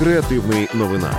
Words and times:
Креативний 0.00 0.68
новина. 0.74 1.10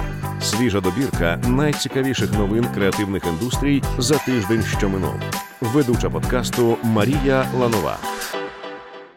Свіжа 0.41 0.81
добірка 0.81 1.41
найцікавіших 1.47 2.33
новин 2.33 2.65
креативних 2.73 3.23
індустрій 3.27 3.83
за 3.97 4.17
тиждень, 4.17 4.61
що 4.61 4.89
минув. 4.89 5.13
Ведуча 5.61 6.09
подкасту 6.09 6.77
Марія 6.83 7.45
Ланова. 7.59 7.97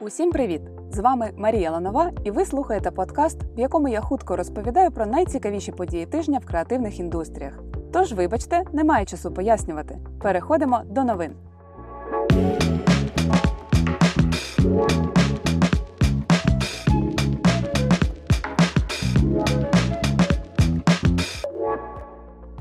Усім 0.00 0.30
привіт! 0.30 0.61
З 0.92 0.98
вами 0.98 1.30
Марія 1.37 1.71
Ланова, 1.71 2.11
і 2.24 2.30
ви 2.30 2.45
слухаєте 2.45 2.90
подкаст, 2.90 3.38
в 3.56 3.61
якому 3.61 3.88
я 3.88 4.00
хутко 4.00 4.37
розповідаю 4.37 4.91
про 4.91 5.07
найцікавіші 5.07 5.73
події 5.73 6.07
тижня 6.07 6.39
в 6.39 6.46
креативних 6.46 6.99
індустріях. 6.99 7.59
Тож, 7.93 8.12
вибачте, 8.12 8.62
немає 8.73 9.05
часу 9.05 9.33
пояснювати. 9.33 9.99
Переходимо 10.23 10.83
до 10.91 11.05
новин. 11.05 11.33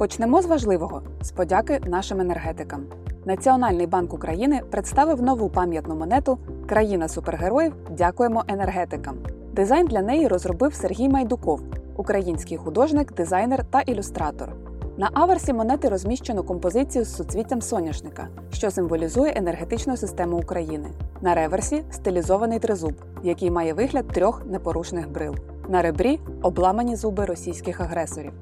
Почнемо 0.03 0.41
з 0.41 0.45
важливого 0.45 1.01
з 1.21 1.31
подяки 1.31 1.81
нашим 1.85 2.21
енергетикам. 2.21 2.83
Національний 3.25 3.87
банк 3.87 4.13
України 4.13 4.61
представив 4.71 5.21
нову 5.21 5.49
пам'ятну 5.49 5.95
монету 5.95 6.37
Країна 6.67 7.07
супергероїв. 7.07 7.73
Дякуємо 7.89 8.43
енергетикам. 8.47 9.17
Дизайн 9.53 9.87
для 9.87 10.01
неї 10.01 10.27
розробив 10.27 10.73
Сергій 10.73 11.09
Майдуков, 11.09 11.61
український 11.97 12.57
художник, 12.57 13.13
дизайнер 13.13 13.65
та 13.65 13.81
ілюстратор. 13.81 14.49
На 14.97 15.09
аверсі 15.13 15.53
монети 15.53 15.89
розміщено 15.89 16.43
композицію 16.43 17.05
з 17.05 17.15
суцвіттям 17.15 17.61
соняшника, 17.61 18.27
що 18.51 18.71
символізує 18.71 19.33
енергетичну 19.35 19.97
систему 19.97 20.37
України. 20.37 20.89
На 21.21 21.35
реверсі 21.35 21.83
стилізований 21.91 22.59
тризуб, 22.59 22.93
який 23.23 23.51
має 23.51 23.73
вигляд 23.73 24.07
трьох 24.07 24.45
непорушних 24.45 25.09
брил. 25.09 25.35
На 25.69 25.81
ребрі 25.81 26.19
обламані 26.41 26.95
зуби 26.95 27.25
російських 27.25 27.81
агресорів. 27.81 28.33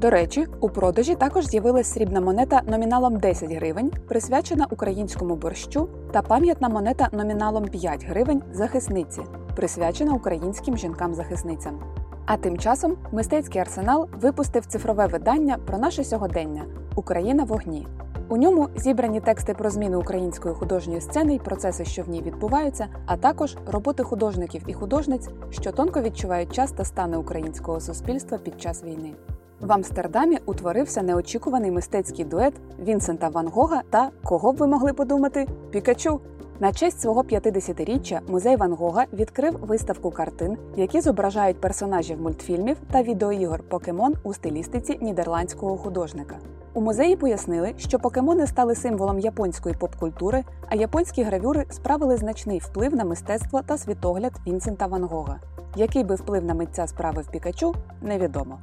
До 0.00 0.10
речі, 0.10 0.46
у 0.60 0.68
продажі 0.68 1.14
також 1.14 1.46
з'явилась 1.46 1.92
срібна 1.92 2.20
монета 2.20 2.62
номіналом 2.66 3.18
10 3.18 3.52
гривень, 3.52 3.90
присвячена 4.08 4.66
українському 4.70 5.36
борщу, 5.36 5.88
та 6.12 6.22
пам'ятна 6.22 6.68
монета 6.68 7.08
номіналом 7.12 7.68
5 7.68 8.04
гривень 8.04 8.42
захисниці, 8.52 9.20
присвячена 9.56 10.12
українським 10.12 10.76
жінкам-захисницям. 10.76 11.80
А 12.26 12.36
тим 12.36 12.58
часом 12.58 12.96
мистецький 13.12 13.60
арсенал 13.60 14.08
випустив 14.20 14.66
цифрове 14.66 15.06
видання 15.06 15.58
про 15.66 15.78
наше 15.78 16.04
сьогодення 16.04 16.64
Україна 16.96 17.44
в 17.44 17.52
огні. 17.52 17.86
У 18.28 18.36
ньому 18.36 18.68
зібрані 18.76 19.20
тексти 19.20 19.54
про 19.54 19.70
зміни 19.70 19.96
української 19.96 20.54
художньої 20.54 21.00
сцени 21.00 21.34
і 21.34 21.38
процеси, 21.38 21.84
що 21.84 22.02
в 22.02 22.08
ній 22.08 22.22
відбуваються, 22.22 22.86
а 23.06 23.16
також 23.16 23.56
роботи 23.66 24.02
художників 24.02 24.62
і 24.66 24.72
художниць, 24.72 25.28
що 25.50 25.72
тонко 25.72 26.00
відчувають 26.00 26.52
час 26.52 26.72
та 26.72 26.84
стани 26.84 27.16
українського 27.16 27.80
суспільства 27.80 28.38
під 28.38 28.60
час 28.60 28.84
війни. 28.84 29.14
В 29.60 29.72
Амстердамі 29.72 30.38
утворився 30.46 31.02
неочікуваний 31.02 31.70
мистецький 31.70 32.24
дует 32.24 32.54
Вінсента 32.78 33.28
Ван 33.28 33.48
Гога 33.48 33.82
та 33.90 34.10
кого 34.24 34.52
б 34.52 34.56
ви 34.56 34.66
могли 34.66 34.92
подумати 34.92 35.46
Пікачу. 35.70 36.20
На 36.60 36.72
честь 36.72 37.00
свого 37.00 37.22
50-річчя 37.22 38.20
музей 38.30 38.56
Ван 38.56 38.72
Гога 38.72 39.04
відкрив 39.12 39.58
виставку 39.60 40.10
картин, 40.10 40.56
які 40.76 41.00
зображають 41.00 41.60
персонажів 41.60 42.22
мультфільмів 42.22 42.76
та 42.90 43.02
відеоігор 43.02 43.62
Покемон 43.68 44.14
у 44.22 44.34
стилістиці 44.34 44.98
нідерландського 45.00 45.76
художника. 45.76 46.36
У 46.74 46.80
музеї 46.80 47.16
пояснили, 47.16 47.74
що 47.76 47.98
покемони 47.98 48.46
стали 48.46 48.74
символом 48.74 49.18
японської 49.18 49.74
поп-культури, 49.74 50.44
а 50.68 50.74
японські 50.74 51.22
гравюри 51.22 51.66
справили 51.70 52.16
значний 52.16 52.58
вплив 52.58 52.94
на 52.94 53.04
мистецтво 53.04 53.62
та 53.62 53.78
світогляд 53.78 54.32
Вінсента 54.46 54.86
Ван 54.86 55.04
Гога. 55.04 55.40
Який 55.76 56.04
би 56.04 56.14
вплив 56.14 56.44
на 56.44 56.54
митця 56.54 56.86
справив 56.86 57.30
Пікачу, 57.30 57.74
невідомо. 58.02 58.58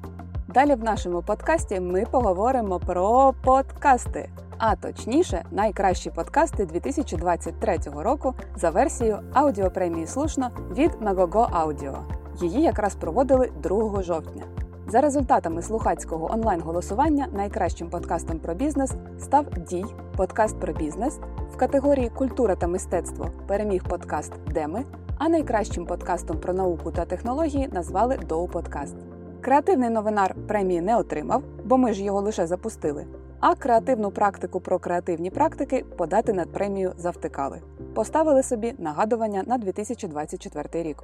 Далі 0.57 0.75
в 0.75 0.83
нашому 0.83 1.21
подкасті 1.21 1.79
ми 1.79 2.05
поговоримо 2.11 2.79
про 2.79 3.33
подкасти, 3.43 4.29
а 4.57 4.75
точніше, 4.75 5.43
найкращі 5.51 6.09
подкасти 6.09 6.65
2023 6.65 7.77
року 7.95 8.33
за 8.55 8.69
версією 8.69 9.19
аудіопремії 9.33 10.07
слушно 10.07 10.49
від 10.71 10.91
Megogo 10.91 11.65
Audio. 11.65 11.97
Її 12.41 12.61
якраз 12.61 12.95
проводили 12.95 13.51
2 13.63 14.03
жовтня. 14.03 14.43
За 14.87 15.01
результатами 15.01 15.61
слухацького 15.61 16.31
онлайн-голосування 16.33 17.27
найкращим 17.33 17.89
подкастом 17.89 18.39
про 18.39 18.53
бізнес 18.53 18.93
став 19.19 19.45
Дій 19.69 19.85
подкаст 20.15 20.59
про 20.59 20.73
бізнес. 20.73 21.19
В 21.53 21.57
категорії 21.57 22.09
Культура 22.09 22.55
та 22.55 22.67
мистецтво 22.67 23.29
переміг 23.47 23.83
подкаст 23.83 24.33
Деми, 24.53 24.83
а 25.17 25.29
найкращим 25.29 25.85
подкастом 25.85 26.39
про 26.39 26.53
науку 26.53 26.91
та 26.91 27.05
технології 27.05 27.69
назвали 27.71 28.17
Доу 28.17 28.47
Подкаст. 28.47 29.06
Креативний 29.47 29.89
новинар 29.89 30.35
премії 30.47 30.81
не 30.81 30.97
отримав, 30.97 31.43
бо 31.65 31.77
ми 31.77 31.93
ж 31.93 32.03
його 32.03 32.21
лише 32.21 32.47
запустили. 32.47 33.05
А 33.39 33.55
креативну 33.55 34.11
практику 34.11 34.59
про 34.59 34.79
креативні 34.79 35.29
практики 35.29 35.85
подати 35.97 36.33
над 36.33 36.51
премію 36.51 36.93
завтикали. 36.97 37.61
Поставили 37.93 38.43
собі 38.43 38.73
нагадування 38.77 39.43
на 39.47 39.57
2024 39.57 40.83
рік. 40.83 41.03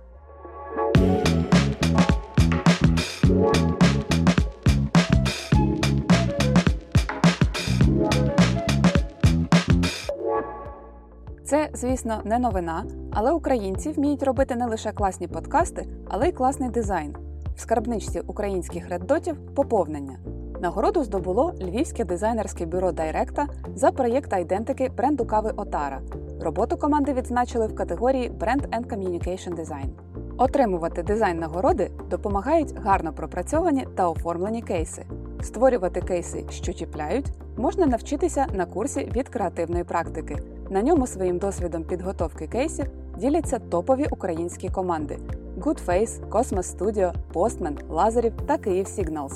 Це, 11.43 11.69
звісно, 11.73 12.21
не 12.23 12.39
новина, 12.39 12.85
але 13.11 13.31
українці 13.31 13.91
вміють 13.91 14.23
робити 14.23 14.55
не 14.55 14.65
лише 14.65 14.91
класні 14.91 15.27
подкасти, 15.27 15.87
але 16.09 16.29
й 16.29 16.31
класний 16.31 16.69
дизайн. 16.69 17.15
В 17.55 17.59
скарбничці 17.59 18.19
українських 18.19 18.89
реддотів 18.89 19.35
поповнення. 19.55 20.17
Нагороду 20.61 21.03
здобуло 21.03 21.53
львівське 21.61 22.05
дизайнерське 22.05 22.65
бюро 22.65 22.91
Дайректа 22.91 23.47
за 23.75 23.91
проєкт 23.91 24.33
айдентики 24.33 24.89
бренду 24.97 25.25
кави 25.25 25.53
Отара. 25.55 26.01
Роботу 26.41 26.77
команди 26.77 27.13
відзначили 27.13 27.67
в 27.67 27.75
категорії 27.75 28.31
Brand 28.31 28.69
and 28.69 28.87
Communication 28.87 29.55
Design. 29.55 29.89
Отримувати 30.37 31.03
дизайн 31.03 31.39
нагороди 31.39 31.91
допомагають 32.09 32.75
гарно 32.77 33.13
пропрацьовані 33.13 33.87
та 33.95 34.09
оформлені 34.09 34.61
кейси. 34.61 35.05
Створювати 35.41 36.01
кейси, 36.01 36.45
що 36.49 36.73
чіпляють, 36.73 37.31
можна 37.57 37.85
навчитися 37.85 38.45
на 38.53 38.65
курсі 38.65 39.11
від 39.15 39.29
креативної 39.29 39.83
практики. 39.83 40.37
На 40.69 40.81
ньому 40.81 41.07
своїм 41.07 41.37
досвідом 41.37 41.83
підготовки 41.83 42.47
кейсів 42.47 42.85
діляться 43.17 43.59
топові 43.59 44.07
українські 44.11 44.69
команди: 44.69 45.17
Goodface, 45.63 46.19
Cosmos 46.29 46.77
Studio, 46.77 47.13
Postman, 47.33 47.79
Лазарів 47.89 48.33
та 48.45 48.57
Київ 48.57 48.85
Signals. 48.85 49.33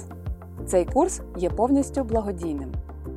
Цей 0.65 0.85
курс 0.85 1.21
є 1.37 1.49
повністю 1.49 2.03
благодійним. 2.03 2.71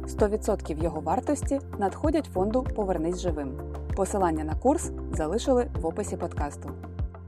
100% 0.06 0.82
його 0.82 1.00
вартості 1.00 1.60
надходять 1.78 2.31
фонду 2.34 2.66
Повернись 2.75 3.21
живим. 3.21 3.53
Посилання 3.97 4.44
на 4.44 4.54
курс 4.54 4.91
залишили 5.12 5.66
в 5.81 5.87
описі 5.87 6.16
подкасту. 6.16 6.71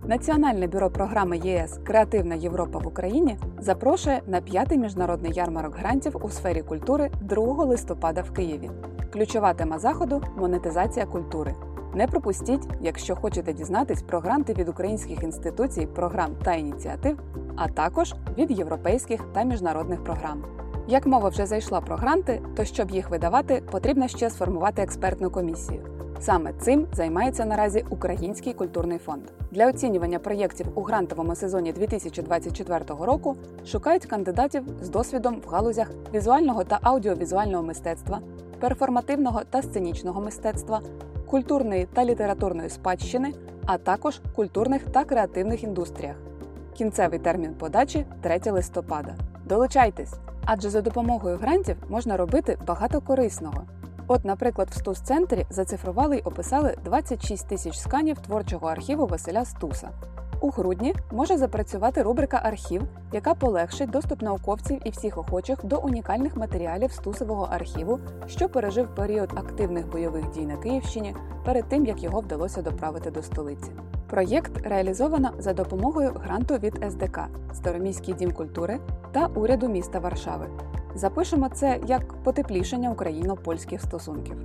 Національне 0.04 0.66
бюро 0.66 0.90
програми 0.90 1.38
ЄС 1.38 1.78
Креативна 1.84 2.34
Європа 2.34 2.78
в 2.78 2.86
Україні 2.86 3.38
запрошує 3.58 4.22
на 4.26 4.40
п'ятий 4.40 4.78
міжнародний 4.78 5.32
ярмарок 5.32 5.76
грантів 5.76 6.16
у 6.22 6.28
сфері 6.30 6.62
культури 6.62 7.10
2 7.20 7.64
листопада 7.64 8.22
в 8.22 8.30
Києві. 8.30 8.70
Ключова 9.12 9.54
тема 9.54 9.78
заходу 9.78 10.22
монетизація 10.36 11.06
культури. 11.06 11.54
Не 11.94 12.06
пропустіть, 12.06 12.68
якщо 12.80 13.16
хочете 13.16 13.52
дізнатись 13.52 14.02
про 14.02 14.20
гранти 14.20 14.54
від 14.54 14.68
українських 14.68 15.22
інституцій, 15.22 15.86
програм 15.86 16.30
та 16.44 16.54
ініціатив, 16.54 17.18
а 17.56 17.68
також 17.68 18.14
від 18.38 18.50
європейських 18.50 19.20
та 19.32 19.42
міжнародних 19.42 20.04
програм. 20.04 20.44
Як 20.88 21.06
мова 21.06 21.28
вже 21.28 21.46
зайшла 21.46 21.80
про 21.80 21.96
гранти, 21.96 22.42
то 22.56 22.64
щоб 22.64 22.90
їх 22.90 23.10
видавати, 23.10 23.62
потрібно 23.70 24.08
ще 24.08 24.30
сформувати 24.30 24.82
експертну 24.82 25.30
комісію. 25.30 25.82
Саме 26.20 26.52
цим 26.52 26.86
займається 26.92 27.44
наразі 27.44 27.84
Український 27.90 28.52
культурний 28.52 28.98
фонд. 28.98 29.22
Для 29.50 29.68
оцінювання 29.68 30.18
проєктів 30.18 30.66
у 30.74 30.82
грантовому 30.82 31.34
сезоні 31.34 31.72
2024 31.72 32.84
року 32.88 33.36
шукають 33.66 34.06
кандидатів 34.06 34.62
з 34.82 34.88
досвідом 34.88 35.40
в 35.46 35.48
галузях 35.48 35.90
візуального 36.14 36.64
та 36.64 36.78
аудіовізуального 36.82 37.62
мистецтва, 37.62 38.20
перформативного 38.60 39.42
та 39.50 39.62
сценічного 39.62 40.20
мистецтва, 40.20 40.80
культурної 41.32 41.86
та 41.92 42.04
літературної 42.04 42.68
спадщини, 42.68 43.34
а 43.66 43.78
також 43.78 44.20
культурних 44.36 44.82
та 44.84 45.04
креативних 45.04 45.64
індустріях. 45.64 46.16
Кінцевий 46.74 47.18
термін 47.18 47.54
подачі 47.54 48.06
3 48.20 48.40
листопада. 48.46 49.14
Долучайтесь! 49.44 50.14
Адже 50.44 50.70
за 50.70 50.80
допомогою 50.80 51.36
грантів 51.36 51.76
можна 51.88 52.16
робити 52.16 52.58
багато 52.66 53.00
корисного. 53.00 53.64
От, 54.06 54.24
наприклад, 54.24 54.68
в 54.70 54.78
Стус-центрі 54.78 55.46
зацифрували 55.50 56.16
й 56.16 56.22
описали 56.24 56.76
26 56.84 57.48
тисяч 57.48 57.78
сканів 57.78 58.18
творчого 58.18 58.68
архіву 58.68 59.06
Василя 59.06 59.44
Стуса. 59.44 59.90
У 60.42 60.50
грудні 60.50 60.94
може 61.12 61.36
запрацювати 61.36 62.02
рубрика 62.02 62.40
Архів, 62.44 62.82
яка 63.12 63.34
полегшить 63.34 63.90
доступ 63.90 64.22
науковців 64.22 64.80
і 64.84 64.90
всіх 64.90 65.18
охочих 65.18 65.64
до 65.64 65.78
унікальних 65.78 66.36
матеріалів 66.36 66.92
Стусового 66.92 67.48
архіву, 67.50 67.98
що 68.26 68.48
пережив 68.48 68.94
період 68.94 69.30
активних 69.34 69.90
бойових 69.90 70.30
дій 70.30 70.46
на 70.46 70.56
Київщині 70.56 71.14
перед 71.44 71.68
тим, 71.68 71.86
як 71.86 72.02
його 72.02 72.20
вдалося 72.20 72.62
доправити 72.62 73.10
до 73.10 73.22
столиці. 73.22 73.70
Проєкт 74.10 74.66
реалізовано 74.66 75.30
за 75.38 75.52
допомогою 75.52 76.12
гранту 76.24 76.54
від 76.54 76.84
СДК 76.90 77.20
Староміський 77.54 78.14
дім 78.14 78.32
культури 78.32 78.78
та 79.12 79.26
уряду 79.26 79.68
міста 79.68 79.98
Варшави. 79.98 80.46
Запишемо 80.94 81.48
це 81.48 81.80
як 81.86 82.22
потеплішення 82.22 82.90
україно-польських 82.90 83.82
стосунків. 83.82 84.36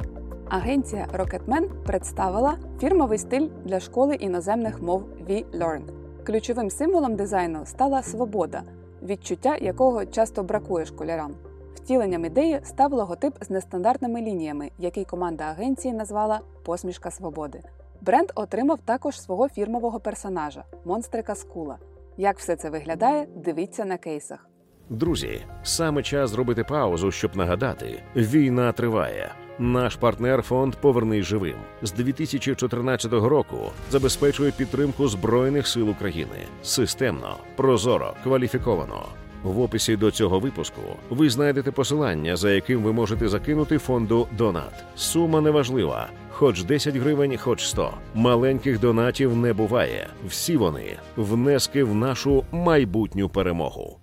Агенція 0.49 1.07
Rocketman 1.13 1.67
представила 1.83 2.57
фірмовий 2.79 3.17
стиль 3.17 3.47
для 3.65 3.79
школи 3.79 4.15
іноземних 4.15 4.81
мов 4.81 5.03
V-Learn. 5.29 5.81
Ключовим 6.23 6.69
символом 6.69 7.15
дизайну 7.15 7.65
стала 7.65 8.03
свобода, 8.03 8.61
відчуття 9.03 9.57
якого 9.61 10.05
часто 10.05 10.43
бракує 10.43 10.85
школярам. 10.85 11.35
Втіленням 11.75 12.25
ідеї 12.25 12.59
став 12.63 12.93
логотип 12.93 13.33
з 13.43 13.49
нестандартними 13.49 14.21
лініями, 14.21 14.71
який 14.77 15.05
команда 15.05 15.43
агенції 15.43 15.93
назвала 15.93 16.39
Посмішка 16.65 17.11
свободи. 17.11 17.61
Бренд 18.01 18.31
отримав 18.35 18.79
також 18.79 19.21
свого 19.21 19.49
фірмового 19.49 19.99
персонажа 19.99 20.63
монстрика 20.85 21.35
Скула. 21.35 21.77
Як 22.17 22.39
все 22.39 22.55
це 22.55 22.69
виглядає, 22.69 23.27
дивіться 23.35 23.85
на 23.85 23.97
кейсах. 23.97 24.49
Друзі, 24.89 25.41
саме 25.63 26.03
час 26.03 26.29
зробити 26.29 26.63
паузу, 26.63 27.11
щоб 27.11 27.37
нагадати: 27.37 28.03
війна 28.15 28.71
триває. 28.71 29.31
Наш 29.59 29.95
партнер 29.95 30.41
фонд 30.41 30.75
Повернись 30.75 31.25
живим 31.25 31.55
з 31.81 31.91
2014 31.91 33.13
року 33.13 33.57
забезпечує 33.91 34.51
підтримку 34.51 35.07
збройних 35.07 35.67
сил 35.67 35.89
України 35.89 36.45
системно, 36.63 37.35
прозоро, 37.55 38.13
кваліфіковано. 38.23 39.05
В 39.43 39.59
описі 39.59 39.95
до 39.95 40.11
цього 40.11 40.39
випуску 40.39 40.81
ви 41.09 41.29
знайдете 41.29 41.71
посилання, 41.71 42.35
за 42.35 42.51
яким 42.51 42.83
ви 42.83 42.93
можете 42.93 43.27
закинути 43.27 43.77
фонду 43.77 44.27
Донат. 44.37 44.83
Сума 44.95 45.41
неважлива, 45.41 46.07
хоч 46.29 46.63
10 46.63 46.95
гривень, 46.95 47.37
хоч 47.37 47.67
100. 47.67 47.93
Маленьких 48.13 48.79
донатів 48.79 49.37
не 49.37 49.53
буває. 49.53 50.07
Всі 50.27 50.57
вони 50.57 50.97
внески 51.15 51.83
в 51.83 51.95
нашу 51.95 52.43
майбутню 52.51 53.29
перемогу. 53.29 53.99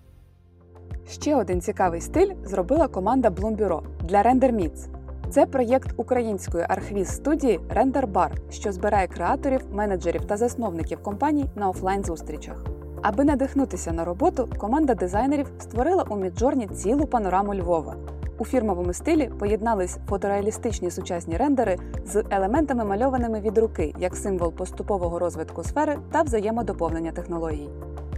Ще 1.10 1.36
один 1.36 1.60
цікавий 1.60 2.00
стиль 2.00 2.32
зробила 2.44 2.88
команда 2.88 3.28
Bloom 3.28 3.56
Bureau 3.56 3.82
для 4.04 4.22
Render 4.22 4.52
Meets. 4.52 4.93
Це 5.34 5.46
проєкт 5.46 5.90
української 5.96 6.64
архвіз 6.68 7.08
студії 7.08 7.60
Render 7.76 8.12
Bar, 8.12 8.30
що 8.50 8.72
збирає 8.72 9.06
креаторів, 9.06 9.60
менеджерів 9.72 10.24
та 10.24 10.36
засновників 10.36 11.02
компаній 11.02 11.46
на 11.54 11.68
офлайн 11.68 12.04
зустрічах. 12.04 12.64
Аби 13.02 13.24
надихнутися 13.24 13.92
на 13.92 14.04
роботу, 14.04 14.48
команда 14.58 14.94
дизайнерів 14.94 15.46
створила 15.58 16.02
у 16.02 16.16
Midjourney 16.16 16.66
цілу 16.66 17.06
панораму 17.06 17.54
Львова. 17.54 17.96
У 18.38 18.44
фірмовому 18.44 18.92
стилі 18.92 19.30
поєднались 19.38 19.98
фотореалістичні 20.08 20.90
сучасні 20.90 21.36
рендери 21.36 21.78
з 22.06 22.24
елементами 22.30 22.84
мальованими 22.84 23.40
від 23.40 23.58
руки 23.58 23.94
як 23.98 24.16
символ 24.16 24.52
поступового 24.52 25.18
розвитку 25.18 25.64
сфери 25.64 25.98
та 26.10 26.22
взаємодоповнення 26.22 27.12
технологій. 27.12 27.68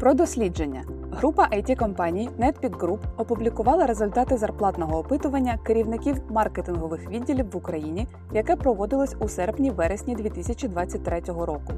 Про 0.01 0.15
дослідження 0.15 0.83
Група 1.17 1.49
IT-компаній 1.53 2.31
Netpeak 2.39 2.79
Group 2.79 2.99
опублікувала 3.17 3.87
результати 3.87 4.37
зарплатного 4.37 4.99
опитування 4.99 5.59
керівників 5.67 6.17
маркетингових 6.31 7.11
відділів 7.11 7.51
в 7.51 7.57
Україні, 7.57 8.07
яке 8.33 8.57
проводилось 8.57 9.17
у 9.21 9.25
серпні-вересні 9.25 10.17
2023 10.17 11.21
року. 11.27 11.73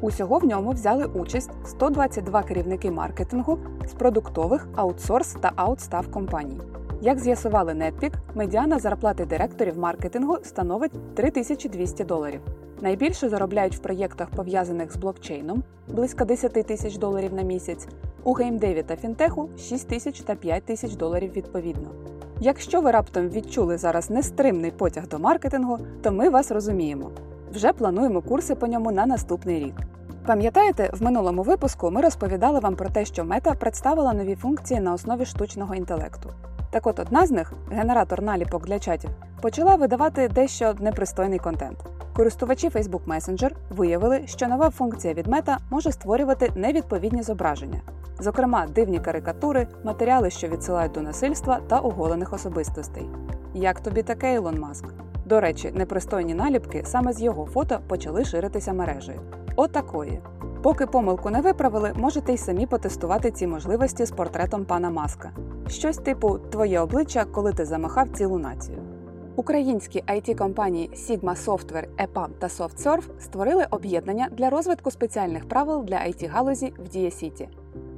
Усього 0.00 0.38
в 0.38 0.44
ньому 0.44 0.70
взяли 0.70 1.04
участь 1.04 1.50
122 1.66 2.42
керівники 2.42 2.90
маркетингу 2.90 3.58
з 3.86 3.92
продуктових, 3.92 4.68
аутсорс 4.76 5.36
та 5.40 5.52
аутстаф 5.56 6.10
компаній. 6.10 6.60
Як 7.00 7.18
з'ясували 7.18 7.72
Netpeak, 7.72 8.12
медіана 8.34 8.78
зарплати 8.78 9.24
директорів 9.24 9.78
маркетингу 9.78 10.38
становить 10.42 11.14
3200 11.14 12.04
доларів. 12.04 12.40
Найбільше 12.80 13.28
заробляють 13.28 13.76
в 13.76 13.78
проєктах, 13.78 14.30
пов'язаних 14.30 14.92
з 14.92 14.96
блокчейном 14.96 15.62
близько 15.88 16.24
10 16.24 16.52
тисяч 16.52 16.96
доларів 16.96 17.34
на 17.34 17.42
місяць, 17.42 17.88
у 18.24 18.32
геймдеві 18.32 18.82
та 18.82 18.96
фінтеху 18.96 19.48
6 19.58 19.88
тисяч 19.88 20.20
та 20.20 20.34
5 20.34 20.64
тисяч 20.64 20.94
доларів 20.94 21.32
відповідно. 21.36 21.88
Якщо 22.40 22.80
ви 22.80 22.90
раптом 22.90 23.28
відчули 23.28 23.78
зараз 23.78 24.10
нестримний 24.10 24.70
потяг 24.70 25.08
до 25.08 25.18
маркетингу, 25.18 25.78
то 26.02 26.12
ми 26.12 26.28
вас 26.28 26.50
розуміємо. 26.50 27.10
Вже 27.52 27.72
плануємо 27.72 28.22
курси 28.22 28.54
по 28.54 28.66
ньому 28.66 28.92
на 28.92 29.06
наступний 29.06 29.58
рік. 29.60 29.74
Пам'ятаєте, 30.26 30.90
в 30.92 31.02
минулому 31.02 31.42
випуску 31.42 31.90
ми 31.90 32.00
розповідали 32.00 32.60
вам 32.60 32.76
про 32.76 32.88
те, 32.88 33.04
що 33.04 33.24
мета 33.24 33.54
представила 33.54 34.12
нові 34.12 34.34
функції 34.34 34.80
на 34.80 34.92
основі 34.92 35.24
штучного 35.24 35.74
інтелекту. 35.74 36.30
Так 36.70 36.86
от 36.86 36.98
одна 36.98 37.26
з 37.26 37.30
них, 37.30 37.52
генератор 37.70 38.22
наліпок 38.22 38.66
для 38.66 38.78
чатів, 38.78 39.10
почала 39.42 39.74
видавати 39.74 40.28
дещо 40.28 40.74
непристойний 40.80 41.38
контент. 41.38 41.78
Користувачі 42.16 42.68
Facebook 42.68 43.04
Messenger 43.06 43.50
виявили, 43.70 44.22
що 44.26 44.48
нова 44.48 44.70
функція 44.70 45.14
від 45.14 45.26
мета 45.26 45.58
може 45.70 45.92
створювати 45.92 46.52
невідповідні 46.54 47.22
зображення, 47.22 47.80
зокрема 48.20 48.66
дивні 48.66 49.00
карикатури, 49.00 49.66
матеріали, 49.84 50.30
що 50.30 50.48
відсилають 50.48 50.92
до 50.92 51.00
насильства 51.00 51.60
та 51.68 51.78
оголених 51.78 52.32
особистостей. 52.32 53.08
Як 53.54 53.80
тобі 53.80 54.02
таке, 54.02 54.34
Ілон 54.34 54.58
Маск? 54.58 54.84
До 55.26 55.40
речі, 55.40 55.72
непристойні 55.74 56.34
наліпки 56.34 56.82
саме 56.84 57.12
з 57.12 57.22
його 57.22 57.46
фото 57.46 57.80
почали 57.88 58.24
ширитися 58.24 58.72
мережею. 58.72 59.20
Отакої. 59.56 60.20
Поки 60.62 60.86
помилку 60.86 61.30
не 61.30 61.40
виправили, 61.40 61.92
можете 61.96 62.32
й 62.32 62.38
самі 62.38 62.66
потестувати 62.66 63.30
ці 63.30 63.46
можливості 63.46 64.04
з 64.04 64.10
портретом 64.10 64.64
пана 64.64 64.90
Маска. 64.90 65.30
Щось 65.68 65.96
типу 65.96 66.38
Твоє 66.38 66.80
обличчя, 66.80 67.24
коли 67.24 67.52
ти 67.52 67.64
замахав 67.64 68.08
цілу 68.08 68.38
націю. 68.38 68.93
Українські 69.36 70.02
IT 70.02 70.34
компанії 70.34 70.90
Sigma 70.94 71.44
Software, 71.44 71.86
EPAM 71.96 72.28
та 72.38 72.46
SoftServe 72.46 73.02
створили 73.20 73.66
об'єднання 73.70 74.28
для 74.32 74.50
розвитку 74.50 74.90
спеціальних 74.90 75.48
правил 75.48 75.84
для 75.84 75.96
IT 75.96 76.28
галузі 76.28 76.72
в 76.78 76.88
Дія-Сіті. 76.88 77.48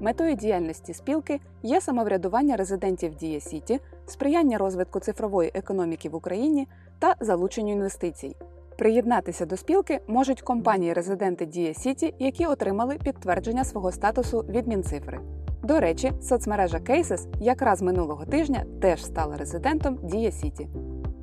Метою 0.01 0.35
діяльності 0.35 0.95
спілки 0.95 1.41
є 1.63 1.81
самоврядування 1.81 2.57
резидентів 2.57 3.15
Дія-Сіті, 3.15 3.81
сприяння 4.07 4.59
розвитку 4.59 5.01
цифрової 5.01 5.51
економіки 5.55 6.09
в 6.09 6.15
Україні 6.15 6.69
та 6.99 7.15
залученню 7.21 7.73
інвестицій. 7.73 8.37
Приєднатися 8.79 9.47
до 9.47 9.57
спілки 9.57 10.01
можуть 10.07 10.43
компанії-резиденти 10.43 11.47
Дія-Сіті, 11.47 12.15
які 12.19 12.47
отримали 12.47 12.99
підтвердження 13.05 13.65
свого 13.65 13.93
статусу 13.93 14.39
від 14.49 14.67
Мінцифри. 14.69 15.21
До 15.63 15.81
речі, 15.81 16.13
соцмережа 16.23 16.79
Kyses 16.79 17.27
якраз 17.41 17.83
минулого 17.83 18.25
тижня 18.25 18.65
теж 18.81 19.05
стала 19.05 19.37
резидентом 19.37 19.99
Дія-Сіті. 20.03 20.69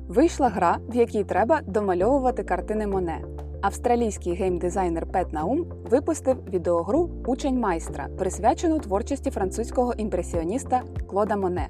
Вийшла 0.08 0.48
гра, 0.48 0.78
в 0.88 0.96
якій 0.96 1.24
треба 1.24 1.60
домальовувати 1.66 2.44
картини 2.44 2.86
Моне. 2.86 3.20
Австралійський 3.60 4.34
геймдизайнер 4.34 5.06
Пет 5.06 5.32
Наум 5.32 5.66
випустив 5.90 6.36
відеогру 6.48 7.10
Учень 7.26 7.60
майстра, 7.60 8.08
присвячену 8.18 8.78
творчості 8.78 9.30
французького 9.30 9.92
імпресіоніста 9.92 10.82
Клода 11.06 11.36
Моне. 11.36 11.68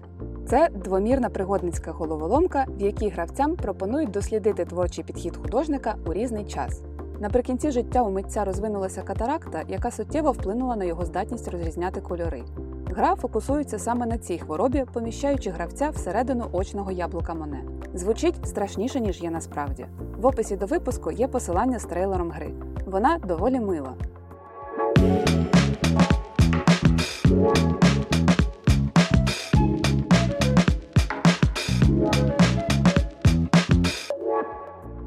Це 0.49 0.69
двомірна 0.85 1.29
пригодницька 1.29 1.93
головоломка, 1.93 2.67
в 2.69 2.83
якій 2.83 3.09
гравцям 3.09 3.57
пропонують 3.57 4.11
дослідити 4.11 4.64
творчий 4.64 5.05
підхід 5.05 5.37
художника 5.37 5.95
у 6.07 6.12
різний 6.12 6.45
час. 6.45 6.83
Наприкінці 7.21 7.71
життя 7.71 8.03
у 8.03 8.11
митця 8.11 8.45
розвинулася 8.45 9.03
катаракта, 9.03 9.62
яка 9.69 9.91
суттєво 9.91 10.33
вплинула 10.33 10.76
на 10.76 10.85
його 10.85 11.05
здатність 11.05 11.49
розрізняти 11.49 12.00
кольори. 12.00 12.43
Гра 12.91 13.14
фокусується 13.14 13.79
саме 13.79 14.07
на 14.07 14.19
цій 14.19 14.38
хворобі, 14.38 14.85
поміщаючи 14.93 15.50
гравця 15.50 15.91
всередину 15.91 16.49
очного 16.53 16.91
яблука 16.91 17.35
Моне. 17.35 17.62
Звучить 17.95 18.49
страшніше, 18.49 19.00
ніж 19.00 19.23
є 19.23 19.31
насправді. 19.31 19.87
В 20.19 20.26
описі 20.26 20.57
до 20.57 20.67
випуску 20.67 21.11
є 21.11 21.29
посилання 21.29 21.79
з 21.79 21.85
трейлером 21.85 22.31
гри. 22.31 22.50
Вона 22.87 23.19
доволі 23.19 23.61
мила. 23.61 23.95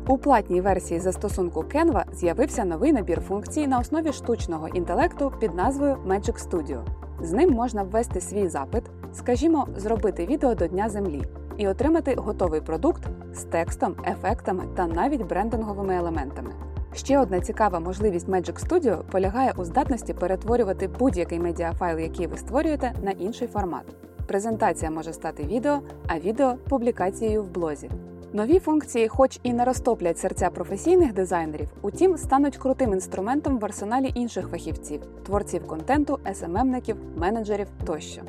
У 0.08 0.18
платній 0.18 0.62
версії 0.62 1.00
застосунку 1.00 1.60
Canva 1.60 2.04
з'явився 2.14 2.66
новий 2.66 2.94
набір 2.94 3.22
функцій 3.22 3.68
на 3.68 3.80
основі 3.80 4.14
штучного 4.14 4.68
інтелекту 4.68 5.34
під 5.40 5.56
назвою 5.56 5.98
Magic 6.08 6.50
Studio. 6.50 7.07
З 7.22 7.34
ним 7.34 7.52
можна 7.52 7.84
ввести 7.84 8.22
свій 8.22 8.48
запит, 8.48 8.84
скажімо, 9.14 9.68
зробити 9.78 10.26
відео 10.26 10.56
до 10.56 10.68
Дня 10.68 10.90
Землі 10.90 11.24
і 11.58 11.68
отримати 11.68 12.16
готовий 12.18 12.62
продукт 12.62 13.04
з 13.34 13.44
текстом, 13.44 13.96
ефектами 14.08 14.64
та 14.76 14.88
навіть 14.88 15.28
брендинговими 15.28 15.96
елементами. 15.96 16.52
Ще 16.94 17.20
одна 17.20 17.40
цікава 17.40 17.80
можливість 17.80 18.28
Magic 18.28 18.68
Studio 18.68 19.04
полягає 19.04 19.54
у 19.58 19.64
здатності 19.64 20.14
перетворювати 20.14 20.88
будь-який 21.00 21.40
медіафайл, 21.40 22.00
який 22.00 22.28
ви 22.28 22.38
створюєте, 22.38 22.94
на 23.04 23.12
інший 23.12 23.48
формат. 23.48 23.84
Презентація 24.28 24.92
може 24.92 25.14
стати 25.14 25.44
відео, 25.44 25.80
а 26.08 26.20
відео 26.20 26.56
публікацією 26.70 27.44
в 27.44 27.52
блозі. 27.52 27.90
Нові 28.34 28.60
функції, 28.60 29.08
хоч 29.08 29.40
і 29.44 29.54
не 29.54 29.66
розтоплять 29.66 30.18
серця 30.18 30.50
професійних 30.50 31.14
дизайнерів, 31.14 31.70
утім 31.82 32.18
стануть 32.18 32.58
крутим 32.58 32.94
інструментом 32.94 33.60
в 33.60 33.66
арсеналі 33.66 34.12
інших 34.16 34.48
фахівців, 34.48 35.02
творців 35.26 35.68
контенту, 35.68 36.20
SMMників, 36.34 36.98
менеджерів 37.16 37.68
тощо. 37.86 38.22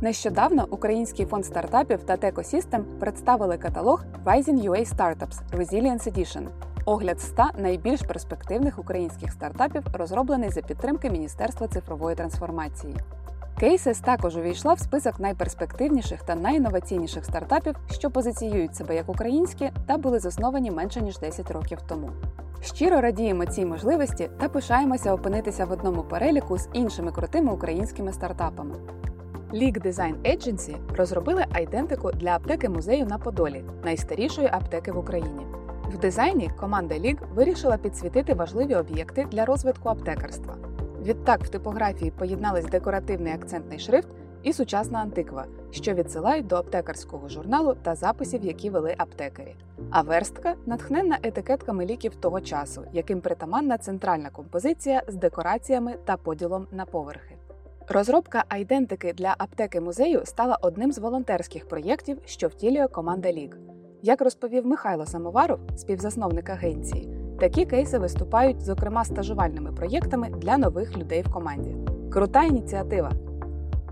Нещодавно 0.00 0.66
Український 0.70 1.26
фонд 1.26 1.46
стартапів 1.46 2.02
та 2.02 2.16
TechEcosystem 2.16 2.84
представили 3.00 3.58
каталог 3.58 4.04
Rising 4.24 4.70
UA 4.70 4.96
Startups 4.96 5.36
Resilience 5.52 6.12
Edition. 6.12 6.46
Огляд 6.84 7.20
100 7.20 7.44
найбільш 7.58 8.00
перспективних 8.02 8.78
українських 8.78 9.32
стартапів 9.32 9.82
розроблений 9.92 10.50
за 10.50 10.62
підтримки 10.62 11.10
Міністерства 11.10 11.68
цифрової 11.68 12.16
трансформації. 12.16 12.96
Кейсес 13.60 14.00
також 14.00 14.36
увійшла 14.36 14.74
в 14.74 14.78
список 14.78 15.20
найперспективніших 15.20 16.22
та 16.22 16.34
найінноваційніших 16.34 17.24
стартапів, 17.24 17.76
що 17.90 18.10
позиціюють 18.10 18.76
себе 18.76 18.94
як 18.94 19.08
українські 19.08 19.70
та 19.86 19.96
були 19.96 20.18
засновані 20.18 20.70
менше 20.70 21.00
ніж 21.00 21.18
10 21.18 21.50
років 21.50 21.78
тому. 21.88 22.10
Щиро 22.62 23.00
радіємо 23.00 23.46
цій 23.46 23.64
можливості 23.64 24.30
та 24.40 24.48
пишаємося 24.48 25.14
опинитися 25.14 25.64
в 25.64 25.72
одному 25.72 26.02
переліку 26.02 26.58
з 26.58 26.68
іншими 26.72 27.12
крутими 27.12 27.52
українськими 27.52 28.12
стартапами. 28.12 28.74
League 29.52 29.86
Design 29.86 30.14
Agency 30.22 30.76
розробили 30.96 31.46
айдентику 31.52 32.12
для 32.12 32.30
аптеки 32.30 32.68
музею 32.68 33.06
на 33.06 33.18
Подолі, 33.18 33.64
найстарішої 33.84 34.48
аптеки 34.52 34.92
в 34.92 34.98
Україні. 34.98 35.46
В 35.94 35.98
дизайні 35.98 36.50
команда 36.60 36.94
League 36.94 37.34
вирішила 37.34 37.76
підсвітити 37.76 38.34
важливі 38.34 38.74
об'єкти 38.74 39.26
для 39.30 39.44
розвитку 39.44 39.88
аптекарства. 39.88 40.69
Відтак 41.02 41.44
в 41.44 41.48
типографії 41.48 42.10
поєднались 42.10 42.64
декоративний 42.64 43.32
акцентний 43.32 43.78
шрифт 43.78 44.08
і 44.42 44.52
сучасна 44.52 44.98
антиква, 44.98 45.46
що 45.70 45.94
відсилають 45.94 46.46
до 46.46 46.56
аптекарського 46.56 47.28
журналу 47.28 47.76
та 47.82 47.94
записів, 47.94 48.44
які 48.44 48.70
вели 48.70 48.94
аптекарі. 48.98 49.56
А 49.90 50.02
верстка 50.02 50.54
натхненна 50.66 51.18
етикетками 51.22 51.86
ліків 51.86 52.14
того 52.16 52.40
часу, 52.40 52.82
яким 52.92 53.20
притаманна 53.20 53.78
центральна 53.78 54.30
композиція 54.30 55.02
з 55.08 55.14
декораціями 55.14 55.94
та 56.04 56.16
поділом 56.16 56.66
на 56.72 56.84
поверхи. 56.84 57.36
Розробка 57.88 58.44
айдентики 58.48 59.12
для 59.12 59.34
аптеки 59.38 59.80
музею 59.80 60.20
стала 60.24 60.58
одним 60.62 60.92
з 60.92 60.98
волонтерських 60.98 61.68
проєктів, 61.68 62.18
що 62.24 62.48
втілює 62.48 62.88
команда 62.88 63.32
Лік. 63.32 63.58
Як 64.02 64.20
розповів 64.20 64.66
Михайло 64.66 65.06
Самоваров, 65.06 65.58
співзасновник 65.76 66.50
агенції, 66.50 67.19
такі 67.40 67.64
кейси 67.64 67.98
виступають, 67.98 68.60
зокрема, 68.60 69.04
стажувальними 69.04 69.72
проєктами 69.72 70.28
для 70.38 70.58
нових 70.58 70.98
людей 70.98 71.22
в 71.22 71.32
команді. 71.32 71.76
Крута 72.10 72.44
ініціатива! 72.44 73.12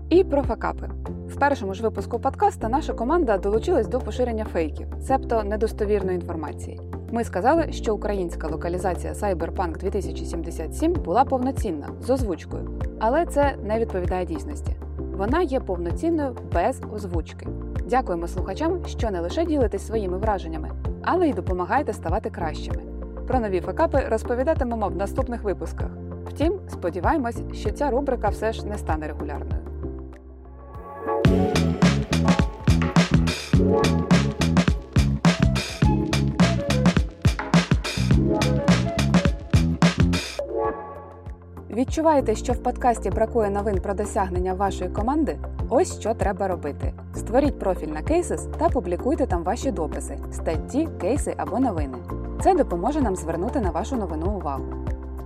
І 0.09 0.23
про 0.23 0.43
факапи. 0.43 0.89
В 1.27 1.35
першому 1.35 1.73
ж 1.73 1.83
випуску 1.83 2.19
подкаста 2.19 2.69
наша 2.69 2.93
команда 2.93 3.37
долучилась 3.37 3.87
до 3.87 3.99
поширення 3.99 4.45
фейків, 4.45 4.87
цебто 5.01 5.43
недостовірної 5.43 6.15
інформації. 6.15 6.79
Ми 7.11 7.23
сказали, 7.23 7.71
що 7.71 7.95
українська 7.95 8.47
локалізація 8.47 9.13
Cyberpunk 9.13 9.77
2077 9.77 10.93
була 10.93 11.25
повноцінна 11.25 11.89
з 12.01 12.09
озвучкою, 12.09 12.79
але 12.99 13.25
це 13.25 13.55
не 13.63 13.79
відповідає 13.79 14.25
дійсності. 14.25 14.75
Вона 14.97 15.41
є 15.41 15.59
повноцінною 15.59 16.35
без 16.53 16.81
озвучки. 16.95 17.47
Дякуємо 17.85 18.27
слухачам, 18.27 18.85
що 18.85 19.11
не 19.11 19.19
лише 19.19 19.45
ділитесь 19.45 19.87
своїми 19.87 20.17
враженнями, 20.17 20.69
але 21.03 21.29
й 21.29 21.33
допомагаєте 21.33 21.93
ставати 21.93 22.29
кращими. 22.29 22.88
Про 23.29 23.39
нові 23.39 23.61
факапи 23.61 23.99
розповідатимемо 24.09 24.87
в 24.87 24.95
наступних 24.95 25.43
випусках. 25.43 25.87
Втім, 26.25 26.59
сподіваємось, 26.69 27.41
що 27.53 27.71
ця 27.71 27.89
рубрика 27.89 28.29
все 28.29 28.53
ж 28.53 28.67
не 28.67 28.77
стане 28.77 29.07
регулярною. 29.07 29.61
Відчуваєте, 41.69 42.35
що 42.35 42.53
в 42.53 42.63
подкасті 42.63 43.09
бракує 43.09 43.49
новин 43.49 43.81
про 43.81 43.93
досягнення 43.93 44.53
вашої 44.53 44.89
команди? 44.89 45.37
Ось 45.69 45.99
що 45.99 46.13
треба 46.13 46.47
робити: 46.47 46.93
створіть 47.15 47.59
профіль 47.59 47.87
на 47.87 48.01
Cases 48.01 48.57
та 48.57 48.69
публікуйте 48.69 49.27
там 49.27 49.43
ваші 49.43 49.71
дописи, 49.71 50.17
статті, 50.31 50.89
кейси 51.01 51.33
або 51.37 51.59
новини. 51.59 51.97
Це 52.43 52.55
допоможе 52.55 53.01
нам 53.01 53.15
звернути 53.15 53.59
на 53.59 53.71
вашу 53.71 53.95
новину 53.95 54.25
увагу. 54.25 54.63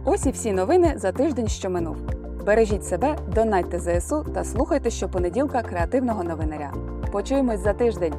Ось 0.06 0.26
і 0.26 0.32
всі 0.32 0.52
новини 0.52 0.94
за 0.98 1.12
тиждень, 1.12 1.48
що 1.48 1.70
минув. 1.70 1.98
Бережіть 2.46 2.86
себе, 2.86 3.18
донайте 3.36 3.80
ЗСУ 3.80 4.26
та 4.34 4.44
слухайте 4.44 4.90
щопонеділка 4.90 5.62
креативного 5.62 6.24
новинаря. 6.24 6.74
Почуємось 7.12 7.60
за 7.60 7.74
тиждень. 7.74 8.14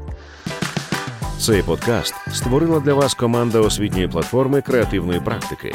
Цей 1.39 1.63
подкаст 1.63 2.15
створила 2.33 2.81
для 2.81 2.95
вас 2.95 3.15
команда 3.15 3.61
освітньої 3.61 4.09
платформи 4.09 4.61
креативної 4.61 5.21
практики. 5.21 5.75